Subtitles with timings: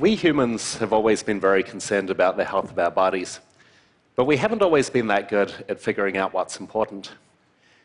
[0.00, 3.38] We humans have always been very concerned about the health of our bodies,
[4.16, 7.12] but we haven't always been that good at figuring out what's important.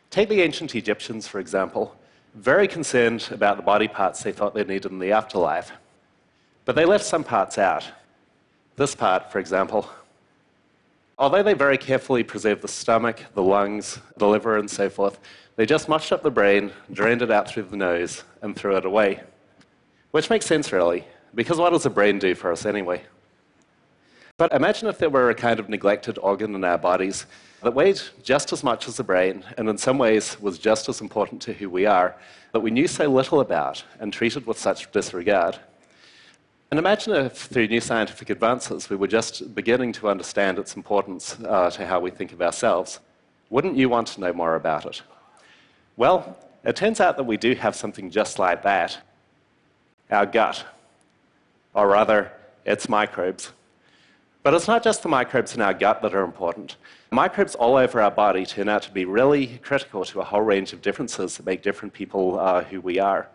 [0.08, 1.94] Take the ancient Egyptians, for example,
[2.34, 5.72] very concerned about the body parts they thought they needed in the afterlife.
[6.64, 7.84] But they left some parts out.
[8.76, 9.86] This part, for example.
[11.18, 15.20] Although they very carefully preserved the stomach, the lungs, the liver, and so forth,
[15.56, 18.86] they just mushed up the brain, drained it out through the nose, and threw it
[18.86, 19.20] away.
[20.12, 21.04] Which makes sense, really.
[21.36, 23.02] Because what does the brain do for us anyway?
[24.38, 27.26] But imagine if there were a kind of neglected organ in our bodies
[27.62, 31.00] that weighed just as much as the brain and in some ways was just as
[31.00, 32.16] important to who we are,
[32.52, 35.58] that we knew so little about and treated with such disregard.
[36.70, 41.36] And imagine if through new scientific advances we were just beginning to understand its importance
[41.44, 43.00] uh, to how we think of ourselves.
[43.50, 45.02] Wouldn't you want to know more about it?
[45.96, 48.98] Well, it turns out that we do have something just like that
[50.10, 50.64] our gut
[51.76, 52.32] or rather,
[52.64, 53.52] it's microbes.
[54.42, 56.76] But it's not just the microbes in our gut that are important.
[57.10, 60.72] Microbes all over our body turn out to be really critical to a whole range
[60.72, 63.28] of differences that make different people uh, who we are.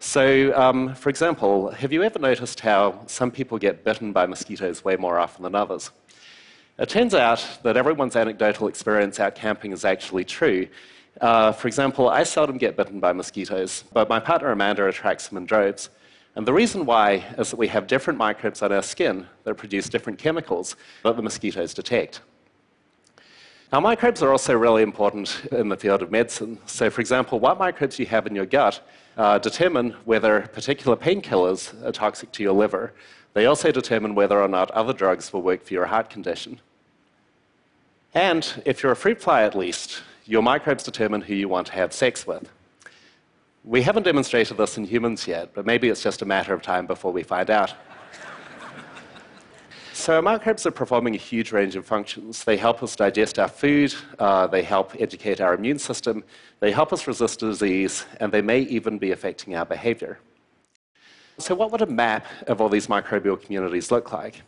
[0.00, 4.84] So, um, for example, have you ever noticed how some people get bitten by mosquitoes
[4.84, 5.90] way more often than others?
[6.78, 10.68] It turns out that everyone's anecdotal experience out camping is actually true.
[11.20, 15.38] Uh, for example, I seldom get bitten by mosquitoes, but my partner Amanda attracts them
[15.38, 15.88] in droves.
[16.36, 19.88] And the reason why is that we have different microbes on our skin that produce
[19.88, 22.20] different chemicals that the mosquitoes detect.
[23.72, 26.58] Now, microbes are also really important in the field of medicine.
[26.64, 28.80] So, for example, what microbes you have in your gut
[29.18, 32.94] uh, determine whether particular painkillers are toxic to your liver.
[33.34, 36.60] They also determine whether or not other drugs will work for your heart condition.
[38.14, 41.72] And if you're a fruit fly, at least, your microbes determine who you want to
[41.74, 42.48] have sex with.
[43.64, 46.86] We haven't demonstrated this in humans yet, but maybe it's just a matter of time
[46.86, 47.74] before we find out.
[49.92, 52.44] so, microbes are performing a huge range of functions.
[52.44, 56.24] They help us digest our food, uh, they help educate our immune system,
[56.60, 60.18] they help us resist disease, and they may even be affecting our behavior.
[61.38, 64.42] So, what would a map of all these microbial communities look like?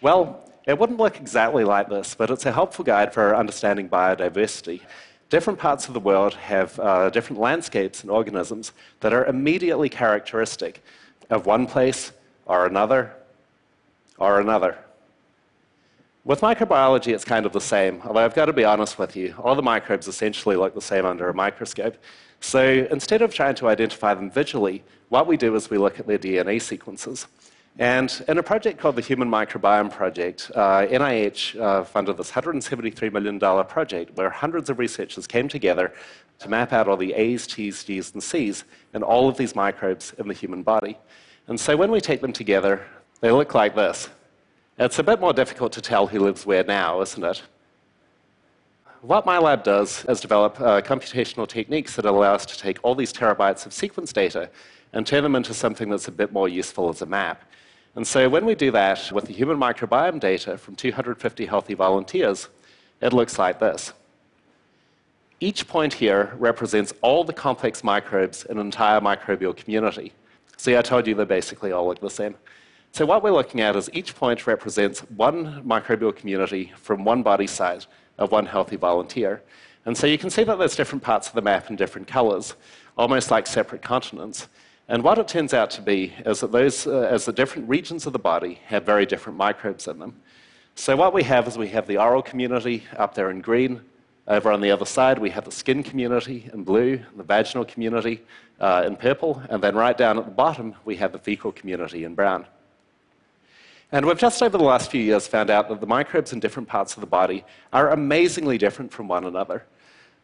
[0.00, 4.82] Well, it wouldn't look exactly like this, but it's a helpful guide for understanding biodiversity
[5.30, 10.82] different parts of the world have uh, different landscapes and organisms that are immediately characteristic
[11.30, 12.12] of one place
[12.46, 13.12] or another
[14.18, 14.78] or another.
[16.24, 19.34] With microbiology, it's kind of the same, although I've got to be honest with you,
[19.42, 21.96] all the microbes essentially look the same under a microscope.
[22.40, 26.06] So instead of trying to identify them visually, what we do is we look at
[26.06, 27.26] their DNA sequences.
[27.78, 33.12] And in a project called the Human Microbiome Project, uh, NIH uh, funded this $173
[33.12, 35.92] million project where hundreds of researchers came together
[36.40, 40.12] to map out all the A's, T's, G's, and C's in all of these microbes
[40.18, 40.98] in the human body.
[41.46, 42.84] And so when we take them together,
[43.20, 44.08] they look like this.
[44.76, 47.42] It's a bit more difficult to tell who lives where now, isn't it?
[49.02, 52.96] What my lab does is develop uh, computational techniques that allow us to take all
[52.96, 54.50] these terabytes of sequence data
[54.92, 57.44] and turn them into something that's a bit more useful as a map.
[57.94, 62.48] And so when we do that with the human microbiome data from 250 healthy volunteers,
[63.00, 63.92] it looks like this.
[65.40, 70.12] Each point here represents all the complex microbes in an entire microbial community.
[70.56, 72.34] See, I told you they basically all look the same.
[72.90, 77.46] So what we're looking at is each point represents one microbial community from one body
[77.46, 77.86] site
[78.18, 79.42] of one healthy volunteer.
[79.86, 82.56] And so you can see that there's different parts of the map in different colors,
[82.96, 84.48] almost like separate continents.
[84.90, 88.06] And what it turns out to be is that those, uh, as the different regions
[88.06, 90.14] of the body have very different microbes in them.
[90.76, 93.82] So what we have is we have the oral community up there in green.
[94.26, 98.22] Over on the other side, we have the skin community in blue, the vaginal community
[98.60, 102.04] uh, in purple, and then right down at the bottom, we have the fecal community
[102.04, 102.46] in brown.
[103.92, 106.68] And we've just over the last few years found out that the microbes in different
[106.68, 109.64] parts of the body are amazingly different from one another.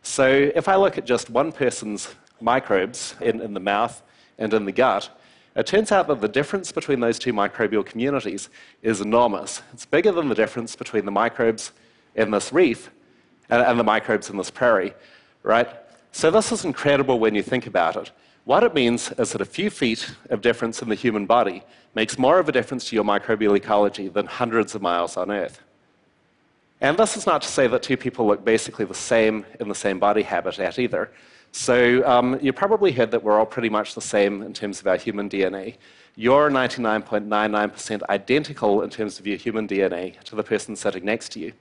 [0.03, 4.03] So if I look at just one person's microbes in, in the mouth,
[4.39, 5.11] and in the gut,
[5.57, 8.49] it turns out that the difference between those two microbial communities
[8.83, 9.63] is enormous.
[9.73, 11.73] It's bigger than the difference between the microbes
[12.17, 12.91] in this reef
[13.49, 14.95] and, and the microbes in this prairie,
[15.43, 15.69] right?
[16.11, 18.11] So this is incredible when you think about it.
[18.45, 21.63] What it means is that a few feet of difference in the human body
[21.95, 25.61] makes more of a difference to your microbial ecology than hundreds of miles on Earth.
[26.81, 29.75] And this is not to say that two people look basically the same in the
[29.75, 31.11] same body habitat either.
[31.57, 34.89] So um, you probably heard that we're all pretty much the same in terms of
[34.89, 35.77] our human DNA.
[36.17, 41.39] You're 99.99% identical in terms of your human DNA to the person sitting next to
[41.39, 41.53] you.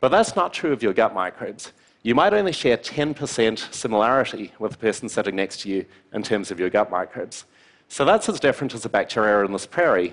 [0.00, 1.72] But that's not true of your gut microbes.
[2.02, 6.50] You might only share 10% similarity with the person sitting next to you in terms
[6.50, 7.46] of your gut microbes.
[7.88, 10.12] So that's as different as the bacteria in this prairie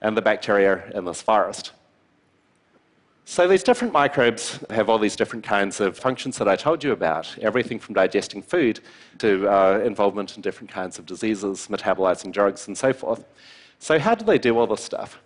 [0.00, 1.72] and the bacteria in this forest.
[3.30, 6.92] So these different microbes have all these different kinds of functions that I told you
[6.92, 8.80] about, everything from digesting food
[9.18, 13.26] to uh, involvement in different kinds of diseases, metabolizing drugs, and so forth.
[13.80, 15.18] So how do they do all this stuff?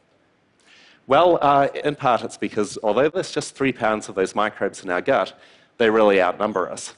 [1.06, 4.90] Well, uh, in part it's because although there's just three pounds of those microbes in
[4.90, 5.38] our gut,
[5.78, 6.94] they really outnumber us.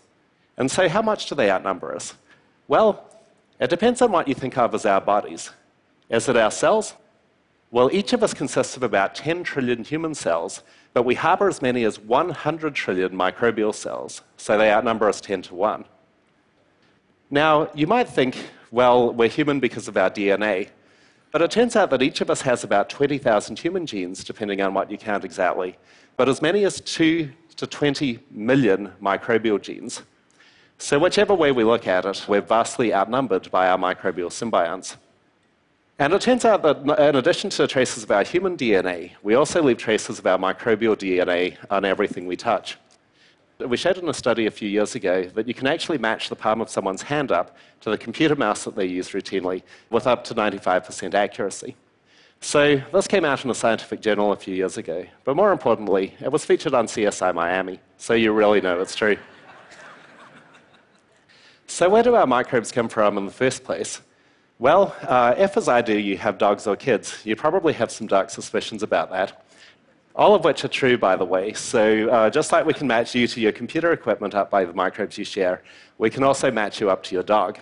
[0.56, 2.14] And so how much do they outnumber us?
[2.66, 3.10] Well,
[3.60, 5.50] it depends on what you think of as our bodies.
[6.08, 6.94] Is it our cells?
[7.74, 10.62] Well, each of us consists of about 10 trillion human cells,
[10.92, 15.42] but we harbor as many as 100 trillion microbial cells, so they outnumber us 10
[15.42, 15.84] to 1.
[17.32, 18.36] Now, you might think,
[18.70, 20.68] well, we're human because of our DNA,
[21.32, 24.72] but it turns out that each of us has about 20,000 human genes, depending on
[24.72, 25.76] what you count exactly,
[26.16, 30.02] but as many as 2 to 20 million microbial genes.
[30.78, 34.96] So, whichever way we look at it, we're vastly outnumbered by our microbial symbionts.
[35.98, 39.62] And it turns out that in addition to traces of our human DNA, we also
[39.62, 42.78] leave traces of our microbial DNA on everything we touch.
[43.60, 46.34] We showed in a study a few years ago that you can actually match the
[46.34, 50.24] palm of someone's hand up to the computer mouse that they use routinely with up
[50.24, 51.76] to 95% accuracy.
[52.40, 56.14] So this came out in a scientific journal a few years ago, but more importantly,
[56.20, 59.16] it was featured on CSI Miami, so you really know it's true.
[61.68, 64.02] so where do our microbes come from in the first place?
[64.60, 68.06] Well, uh, if, as I do, you have dogs or kids, you probably have some
[68.06, 69.44] dark suspicions about that.
[70.14, 71.54] All of which are true, by the way.
[71.54, 74.72] So, uh, just like we can match you to your computer equipment up by the
[74.72, 75.64] microbes you share,
[75.98, 77.58] we can also match you up to your dog.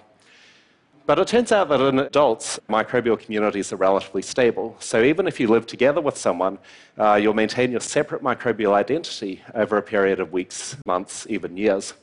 [1.06, 4.76] But it turns out that in adults, microbial communities are relatively stable.
[4.78, 6.58] So, even if you live together with someone,
[6.98, 11.94] uh, you'll maintain your separate microbial identity over a period of weeks, months, even years.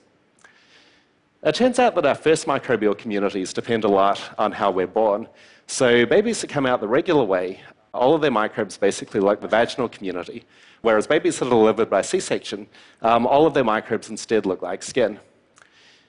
[1.42, 5.26] It turns out that our first microbial communities depend a lot on how we're born.
[5.68, 7.62] So, babies that come out the regular way,
[7.94, 10.44] all of their microbes basically like the vaginal community,
[10.82, 12.68] whereas babies that are delivered by C section,
[13.02, 15.18] um, all of their microbes instead look like skin.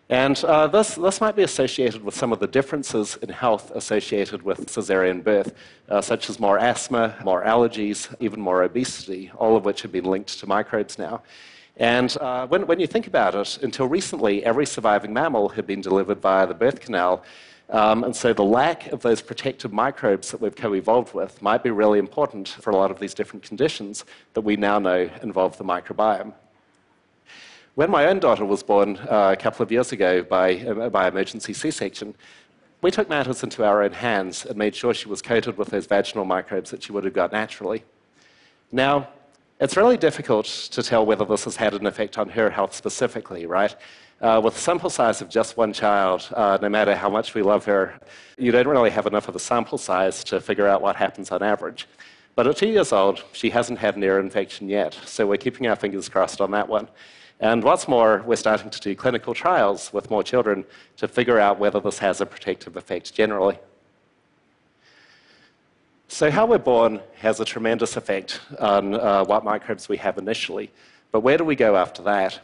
[0.09, 4.43] And uh, this, this might be associated with some of the differences in health associated
[4.43, 5.55] with cesarean birth,
[5.89, 10.07] uh, such as more asthma, more allergies, even more obesity, all of which have been
[10.07, 11.23] linked to microbes now.
[11.81, 15.81] And uh, when, when, you think about it, until recently, every surviving mammal had been
[15.81, 17.25] delivered via the birth canal.
[17.71, 21.63] Um, and so the lack of those protective microbes that we've co evolved with might
[21.63, 24.05] be really important for a lot of these different conditions
[24.35, 26.35] that we now know involve the microbiome.
[27.77, 31.09] When my own daughter was born uh, a couple of years ago by, uh, by
[31.09, 32.15] emergency C section,
[32.83, 35.87] we took matters into our own hands and made sure she was coated with those
[35.87, 37.85] vaginal microbes that she would have got naturally.
[38.71, 39.09] Now,
[39.61, 43.45] it's really difficult to tell whether this has had an effect on her health specifically,
[43.45, 43.77] right?
[44.23, 47.43] Uh, with a sample size of just one child, uh, no matter how much we
[47.43, 47.99] love her,
[48.39, 51.43] you don't really have enough of a sample size to figure out what happens on
[51.43, 51.87] average.
[52.35, 55.67] But at two years old, she hasn't had an ear infection yet, so we're keeping
[55.67, 56.89] our fingers crossed on that one.
[57.39, 60.65] And what's more, we're starting to do clinical trials with more children
[60.97, 63.59] to figure out whether this has a protective effect generally.
[66.13, 70.73] So, how we're born has a tremendous effect on uh, what microbes we have initially.
[71.13, 72.41] But where do we go after that?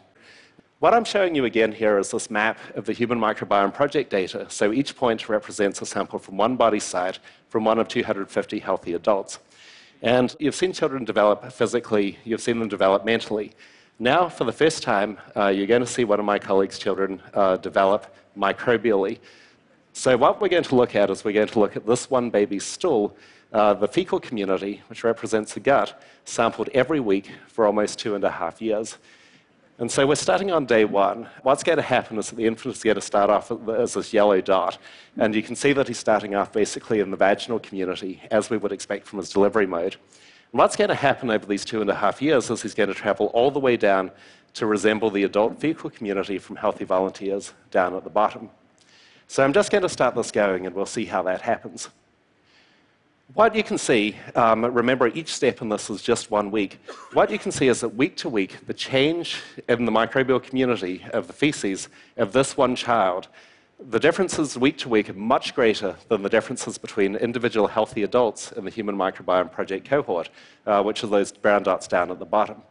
[0.78, 4.46] What I'm showing you again here is this map of the Human Microbiome Project data.
[4.50, 7.18] So each point represents a sample from one body site
[7.48, 9.40] from one of 250 healthy adults.
[10.00, 13.52] And you've seen children develop physically, you've seen them develop mentally.
[13.98, 17.20] Now, for the first time, uh, you're going to see one of my colleagues' children
[17.34, 19.18] uh, develop microbially.
[19.92, 22.30] So, what we're going to look at is we're going to look at this one
[22.30, 23.16] baby's stool
[23.52, 28.24] uh, the fecal community, which represents the gut, sampled every week for almost two and
[28.24, 28.98] a half years.
[29.78, 31.28] And so we're starting on day one.
[31.42, 34.12] What's going to happen is that the infant is going to start off as this
[34.12, 34.78] yellow dot.
[35.18, 38.56] And you can see that he's starting off basically in the vaginal community, as we
[38.56, 39.96] would expect from his delivery mode.
[40.52, 42.88] And what's going to happen over these two and a half years is he's going
[42.88, 44.10] to travel all the way down
[44.54, 48.48] to resemble the adult fecal community from healthy volunteers down at the bottom.
[49.28, 51.90] So I'm just going to start this going, and we'll see how that happens.
[53.34, 56.78] What you can see, um, remember each step in this is just one week.
[57.12, 61.04] What you can see is that week to week, the change in the microbial community
[61.12, 63.26] of the feces of this one child,
[63.80, 68.52] the differences week to week are much greater than the differences between individual healthy adults
[68.52, 70.30] in the Human Microbiome Project cohort,
[70.64, 72.62] uh, which are those brown dots down at the bottom.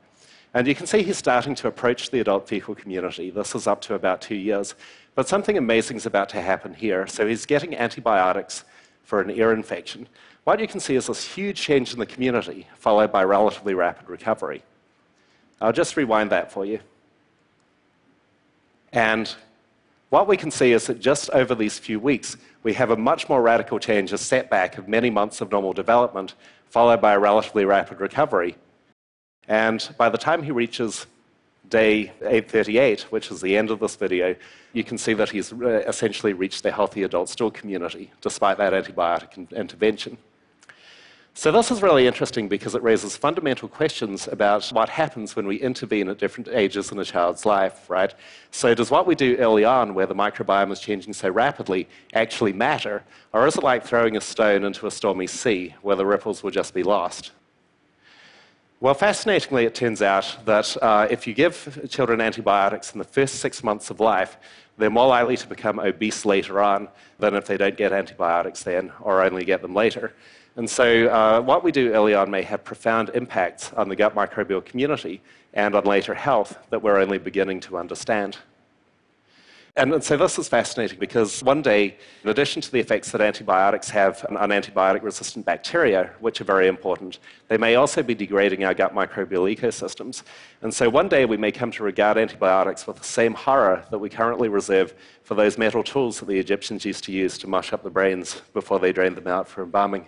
[0.54, 3.30] And you can see he's starting to approach the adult fecal community.
[3.30, 4.74] This is up to about two years.
[5.16, 7.08] But something amazing is about to happen here.
[7.08, 8.64] So he's getting antibiotics
[9.04, 10.08] for an ear infection.
[10.46, 14.08] What you can see is this huge change in the community, followed by relatively rapid
[14.08, 14.62] recovery.
[15.60, 16.80] I'll just rewind that for you.
[18.94, 19.34] And
[20.12, 23.28] what we can see is that just over these few weeks, we have a much
[23.28, 26.36] more radical change, a setback of many months of normal development,
[26.70, 28.56] followed by a relatively rapid recovery.
[29.48, 31.08] And by the time he reaches
[31.70, 34.36] day 838, which is the end of this video,
[34.74, 38.74] you can see that he's uh, essentially reached the healthy adult stool community despite that
[38.74, 40.20] antibiotic intervention.
[41.38, 45.58] So, this is really interesting because it raises fundamental questions about what happens when we
[45.58, 48.14] intervene at different ages in a child's life, right?
[48.52, 52.54] So, does what we do early on, where the microbiome is changing so rapidly, actually
[52.54, 53.04] matter?
[53.34, 56.52] Or is it like throwing a stone into a stormy sea, where the ripples will
[56.52, 57.32] just be lost?
[58.80, 63.36] Well, fascinatingly, it turns out that uh, if you give children antibiotics in the first
[63.42, 64.38] six months of life,
[64.78, 66.88] they're more likely to become obese later on
[67.20, 70.14] than if they don't get antibiotics then or only get them later.
[70.58, 74.16] And so, uh, what we do early on may have profound impacts on the gut
[74.16, 75.22] microbial community
[75.54, 78.38] and on later health that we're only beginning to understand.
[79.78, 83.90] And, so this is fascinating because one day, in addition to the effects that antibiotics
[83.90, 87.20] have on antibiotic resistant bacteria, which are very important,
[87.50, 90.24] they may also be degrading our gut microbial ecosystems.
[90.62, 94.00] And so one day we may come to regard antibiotics with the same horror that
[94.00, 94.94] we currently reserve
[95.24, 98.42] for those metal tools that the Egyptians used to use to mush up the brains
[98.54, 100.06] before they drained them out for embalming.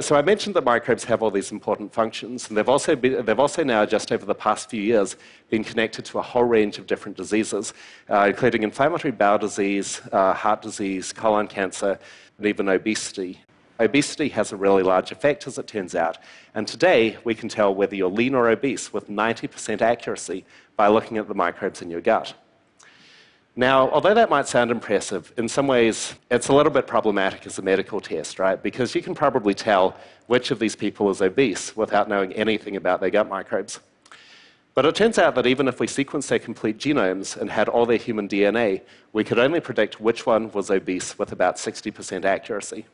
[0.00, 3.38] So I mentioned that microbes have all these important functions, and they've also, been, they've
[3.38, 5.14] also now, just over the past few years,
[5.50, 7.72] been connected to a whole range of different diseases,
[8.10, 11.96] uh, including inflammatory bowel disease, uh, heart disease, colon cancer,
[12.38, 13.40] and even obesity.
[13.78, 16.18] Obesity has a really large effect, as it turns out,
[16.56, 21.18] and today we can tell whether you're lean or obese with 90% accuracy by looking
[21.18, 22.34] at the microbes in your gut.
[23.56, 27.58] Now, although that might sound impressive, in some ways it's a little bit problematic as
[27.58, 28.60] a medical test, right?
[28.60, 29.96] Because you can probably tell
[30.26, 33.78] which of these people is obese without knowing anything about their gut microbes.
[34.74, 37.86] But it turns out that even if we sequenced their complete genomes and had all
[37.86, 38.80] their human DNA,
[39.12, 42.86] we could only predict which one was obese with about 60% accuracy.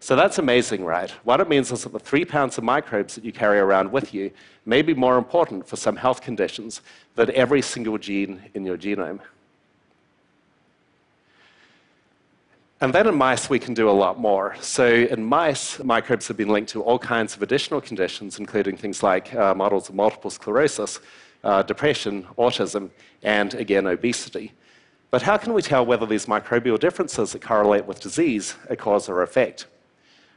[0.00, 1.10] So that's amazing, right?
[1.22, 4.12] What it means is that the three pounds of microbes that you carry around with
[4.12, 4.32] you
[4.64, 6.80] may be more important for some health conditions
[7.14, 9.20] than every single gene in your genome.
[12.78, 14.54] And then in mice, we can do a lot more.
[14.60, 19.02] So in mice, microbes have been linked to all kinds of additional conditions, including things
[19.02, 21.00] like uh, models of multiple sclerosis,
[21.42, 22.90] uh, depression, autism,
[23.22, 24.52] and again, obesity.
[25.10, 29.08] But how can we tell whether these microbial differences that correlate with disease are cause
[29.08, 29.66] or effect?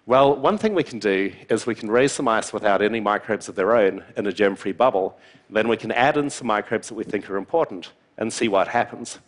[0.06, 3.50] Well, one thing we can do is we can raise the mice without any microbes
[3.50, 5.20] of their own in a germ free bubble.
[5.50, 8.70] Then we can add in some microbes that we think are important and see what
[8.70, 9.20] happens.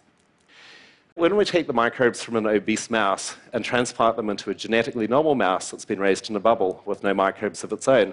[1.16, 5.08] When we take the microbes from an obese mouse and transplant them into a genetically
[5.08, 8.10] normal mouse that's been raised in a bubble with no microbes of its own,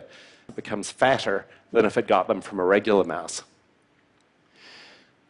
[0.49, 3.45] it becomes fatter than if it got them from a regular mouse.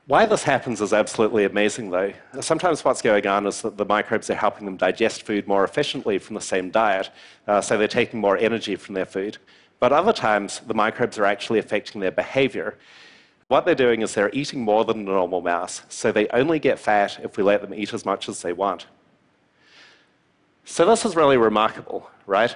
[0.06, 2.14] Why this happens is absolutely amazing, though.
[2.40, 6.18] Sometimes what's going on is that the microbes are helping them digest food more efficiently
[6.18, 7.10] from the same diet,
[7.46, 9.37] uh, so they're taking more energy from their food.
[9.78, 12.78] But other times, the microbes are actually affecting their behavior.
[13.49, 16.78] What they're doing is they're eating more than a normal mouse, so they only get
[16.78, 18.87] fat if we let them eat as much as they want.
[20.67, 22.55] So this is really remarkable, right?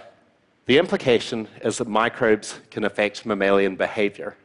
[0.67, 4.37] The implication is that microbes can affect mammalian behavior.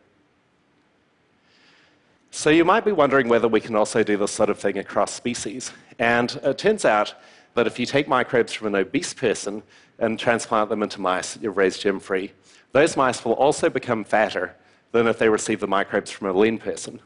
[2.31, 5.13] So you might be wondering whether we can also do this sort of thing across
[5.13, 5.73] species.
[5.99, 7.13] And it turns out
[7.55, 9.63] that if you take microbes from an obese person
[9.99, 12.31] and transplant them into mice that you've raised germ free,
[12.71, 14.55] those mice will also become fatter
[14.91, 16.99] than if they receive the microbes from a lean person.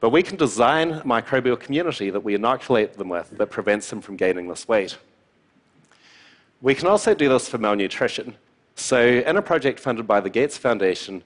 [0.00, 4.00] But we can design a microbial community that we inoculate them with that prevents them
[4.00, 4.98] from gaining this weight.
[6.60, 8.36] We can also do this for malnutrition.
[8.74, 11.22] So, in a project funded by the Gates Foundation,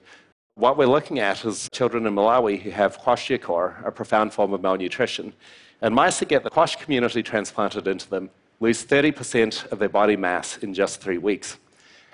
[0.55, 4.61] what we're looking at is children in Malawi who have kwashiorkor, a profound form of
[4.61, 5.33] malnutrition.
[5.81, 8.29] And mice that get the kwash community transplanted into them
[8.61, 11.57] lose 30% of their body mass in just three weeks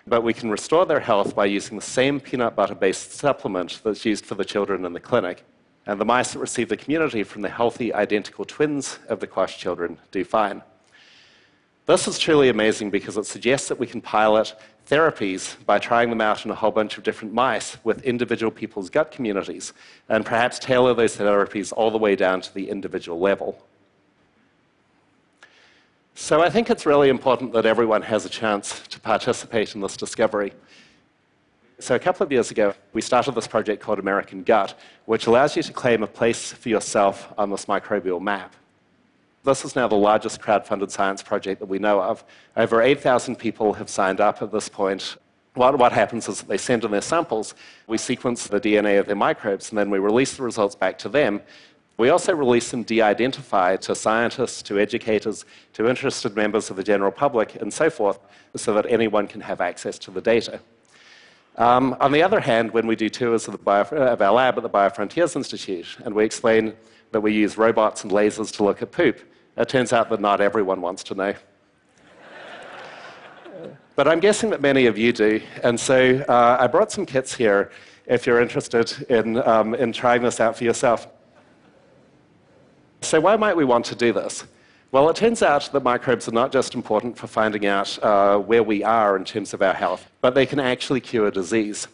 [0.08, 4.06] but we can restore their health by using the same peanut butter based supplement that's
[4.06, 5.44] used for the children in the clinic.
[5.86, 9.58] And the mice that receive the community from the healthy, identical twins of the Kwash
[9.58, 10.62] children do fine.
[11.86, 14.54] This is truly amazing because it suggests that we can pilot
[14.90, 18.90] therapies by trying them out in a whole bunch of different mice with individual people's
[18.90, 19.74] gut communities,
[20.10, 23.66] and perhaps tailor those therapies all the way down to the individual level.
[26.20, 29.96] So I think it's really important that everyone has a chance to participate in this
[29.96, 30.52] discovery.
[31.78, 34.74] So a couple of years ago, we started this project called American Gut,
[35.06, 38.56] which allows you to claim a place for yourself on this microbial map.
[39.44, 42.26] This is now the largest crowd-funded science project that we know of.
[42.58, 45.18] Over 8,000 people have signed up at this point.
[45.54, 47.54] What, what happens is that they send in their samples,
[47.86, 51.10] we sequence the DNA of their microbes, and then we release the results back to
[51.10, 51.42] them,
[51.98, 56.84] we also release them de identified to scientists, to educators, to interested members of the
[56.84, 58.20] general public, and so forth,
[58.56, 60.60] so that anyone can have access to the data.
[61.58, 64.64] Um, on the other hand, when we do tours of, Bio, of our lab at
[64.64, 66.76] the Biofrontiers Institute and we explain
[67.12, 69.20] that we use robots and lasers to look at poop,
[69.58, 71.34] it turns out that not everyone wants to know.
[73.96, 77.34] but I'm guessing that many of you do, and so uh, I brought some kits
[77.34, 77.72] here
[78.06, 81.08] if you're interested in, um, in trying this out for yourself.
[83.02, 84.46] So, why might we want to do this?
[84.92, 88.64] Well, it turns out that microbes are not just important for finding out uh, where
[88.64, 91.88] we are in terms of our health, but they can actually cure disease.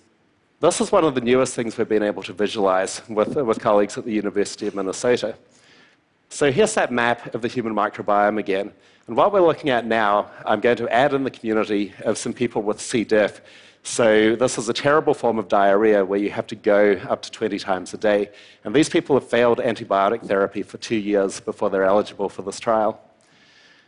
[0.59, 3.97] This is one of the newest things we've been able to visualize with, with colleagues
[3.97, 5.35] at the University of Minnesota.
[6.33, 8.71] So here's that map of the human microbiome again.
[9.05, 12.33] And what we're looking at now, I'm going to add in the community of some
[12.33, 13.03] people with C.
[13.03, 13.39] diff
[13.85, 17.29] so, this is a terrible form of diarrhea where you have to go up to
[17.29, 18.31] 20 times a day.
[18.63, 22.61] And these people have failed antibiotic therapy for two years before they're eligible for this
[22.61, 23.01] trial.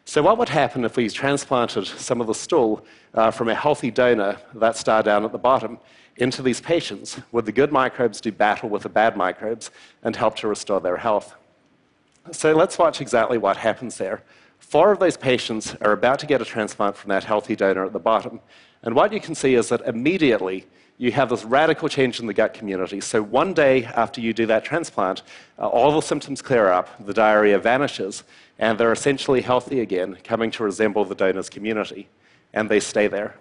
[0.04, 3.90] So, what would happen if we transplanted some of the stool uh, from a healthy
[3.90, 5.80] donor, that star down at the bottom,
[6.18, 7.18] into these patients?
[7.32, 9.72] Would the good microbes do battle with the bad microbes
[10.04, 11.36] and help to restore their health?
[12.32, 14.24] So, let's watch exactly what happens there.
[14.58, 17.94] Four of those patients are about to get a transplant from that healthy donor at
[17.94, 18.40] the bottom.
[18.82, 20.66] And what you can see is that immediately
[20.98, 23.00] you have this radical change in the gut community.
[23.02, 25.22] So, one day after you do that transplant,
[25.60, 28.24] uh, all the symptoms clear up, the diarrhea vanishes,
[28.58, 32.08] and they're essentially healthy again, coming to resemble the donor's community.
[32.54, 33.36] And they stay there.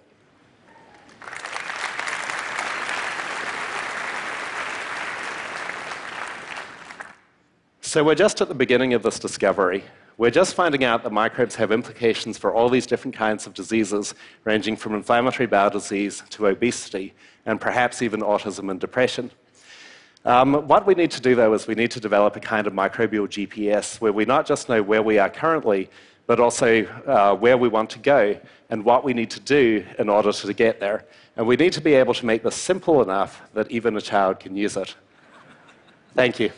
[7.95, 9.85] So, we're just at the beginning of this discovery.
[10.17, 14.17] We're just finding out that microbes have implications for all these different kinds of diseases,
[14.43, 17.15] ranging from inflammatory bowel disease to obesity,
[17.47, 19.31] and perhaps even autism and depression.
[20.25, 22.73] Um, what we need to do, though, is we need to develop a kind of
[22.73, 25.89] microbial GPS where we not just know where we are currently,
[26.27, 28.37] but also uh, where we want to go
[28.71, 31.05] and what we need to do in order to get there.
[31.37, 34.41] And we need to be able to make this simple enough that even a child
[34.41, 34.97] can use it.
[36.17, 36.51] Thank you.